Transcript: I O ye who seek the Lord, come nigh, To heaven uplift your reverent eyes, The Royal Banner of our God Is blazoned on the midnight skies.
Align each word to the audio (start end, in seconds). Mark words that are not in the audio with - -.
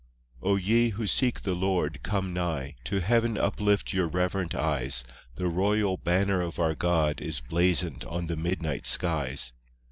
I 0.43 0.47
O 0.47 0.55
ye 0.55 0.89
who 0.89 1.05
seek 1.05 1.41
the 1.43 1.53
Lord, 1.53 2.01
come 2.01 2.33
nigh, 2.33 2.73
To 2.85 3.01
heaven 3.01 3.37
uplift 3.37 3.93
your 3.93 4.07
reverent 4.07 4.55
eyes, 4.55 5.03
The 5.35 5.45
Royal 5.47 5.95
Banner 5.97 6.41
of 6.41 6.57
our 6.57 6.73
God 6.73 7.21
Is 7.21 7.39
blazoned 7.39 8.03
on 8.05 8.25
the 8.25 8.35
midnight 8.35 8.87
skies. 8.87 9.53